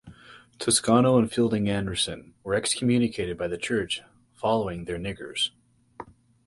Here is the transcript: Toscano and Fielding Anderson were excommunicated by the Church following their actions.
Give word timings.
Toscano 0.57 1.19
and 1.19 1.31
Fielding 1.31 1.69
Anderson 1.69 2.33
were 2.43 2.55
excommunicated 2.55 3.37
by 3.37 3.47
the 3.47 3.55
Church 3.55 4.01
following 4.33 4.85
their 4.85 4.95
actions. 4.95 5.51